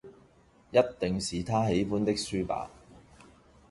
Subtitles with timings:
[0.71, 2.71] 一定是他喜歡的書吧！